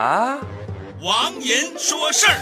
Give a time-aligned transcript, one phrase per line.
[0.00, 0.38] 啊，
[1.02, 2.40] 王银说事儿。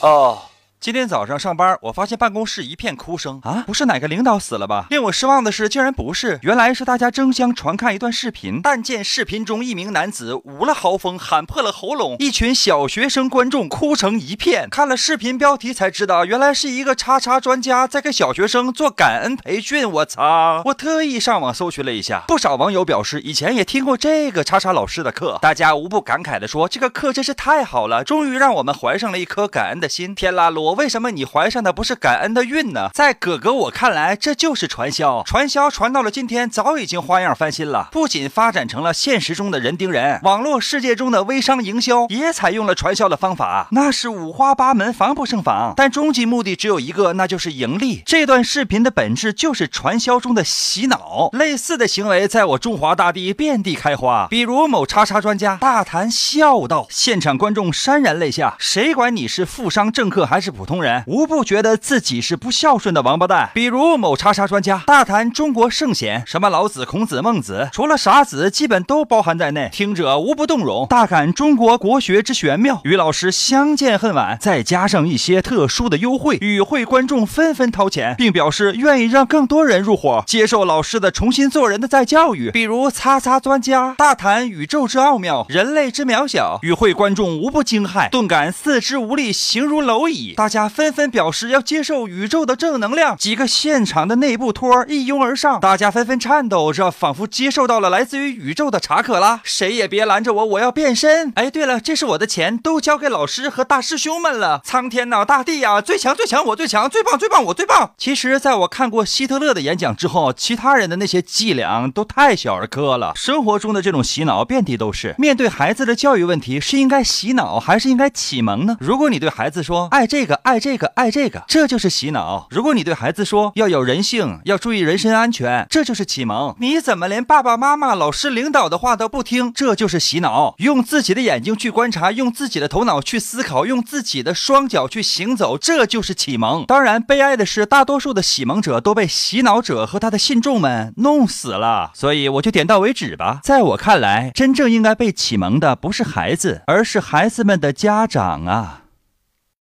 [0.00, 0.40] 哦。
[0.78, 3.64] 今天早上上班，我发现办公室一片哭声啊！
[3.66, 4.86] 不是哪个领导死了吧？
[4.90, 8.60] 令我失望的是，竟然不是，原来是大家争相传看一段视频。
[8.62, 14.68] 但见视频中一名男子捂了嚎风，喊破了喉咙，一群小学生观众哭成一片。
[14.70, 19.90] 看了视频标题才知道，原来是一个叉叉专家在给小学生做感恩培训。
[19.90, 20.62] 我操！
[20.66, 30.65] 我特意上网搜寻了一下，不少网友表示以前也听过这个叉叉老师的课，大家无不感慨地说：“这个课真是太好了，终于让我们怀上了一颗感恩的心。”天啦噜！
[30.66, 32.90] 我为什么你怀上的不是感恩的孕呢？
[32.92, 35.22] 在哥哥我看来，这就是传销。
[35.24, 45.72] 传销传到了今天，早已经花样翻新了，不仅发展成了现实中的人盯人，网络世界中的微商营销也采用了传销的方法，那是五花八门，防不胜防。
[45.76, 48.02] 但终极目的只有一个，那就是盈利。
[48.04, 54.26] 这段视频的本质就是传销中的洗脑，类似的行为在我中华大地遍地开花。
[54.28, 58.56] 比如某叉叉专家大谈孝道，现场观众潸然泪下。
[58.58, 61.04] 谁管你是富商政客还是普通人？
[61.06, 63.50] 无不觉得自己是不孝顺的王八蛋。
[63.54, 74.38] 比如某叉叉专家大谈中国圣贤，什么老子、孔子、孟子，除了傻子，基本都包含在内，听者无不动容，大感中国国学之玄妙，与老师相见恨晚。
[74.40, 82.50] 再加上一些特殊的优惠，与会观众纷纷掏钱，并表示愿意让更多人入伙，接受老师的重新做人的再教育。
[82.50, 90.34] 比如叉叉专家大谈宇宙之奥妙，人类之渺小，与会观众无不惊骇，顿感四肢无力，形如蝼蚁。
[90.34, 90.86] 大大家纷。
[90.96, 99.40] 纷表示要接受宇宙的正能量，几个现场的内部托一拥而上，大家纷纷颤抖着，仿佛接受到了来自于宇宙的查可拉。
[99.44, 101.32] 谁也别拦着我，我要变身！
[101.34, 104.62] 哎，对了，这是我的钱，都交给老师和大师兄们了。
[104.64, 107.90] 苍天呐，大地呀，最强最强，我最强，最棒最棒，我最棒。
[107.98, 113.12] 其实，在我看过希特勒的演讲之后，其他人的那些伎俩都太小儿科了。
[113.16, 115.14] 生活中的这种洗脑遍地都是。
[115.18, 118.78] 面对孩子的教育问题，是应该洗脑还是应该启蒙呢？
[118.80, 122.46] 如果你对孩子说爱这个爱这个，爱这个，这就是洗脑。
[122.50, 126.54] 如果你对孩子说要有人性，要注意人身安全，这就是启蒙。
[126.58, 129.52] 你怎么连爸爸妈妈、老师、领导的话都不听？
[129.52, 130.54] 这就是洗脑。
[130.58, 136.64] 用自己的眼睛去观察，用自己的头脑去思考，用自己的双脚去行走，这就是启蒙。
[136.66, 141.90] 当然，悲哀的是，大多数的启蒙者都被洗脑者和他的信众们弄死了。
[141.94, 143.40] 所以，我就点到为止吧。
[143.42, 148.82] 在我看来，真正应该被启蒙的不是孩子，而是孩子们的家长啊。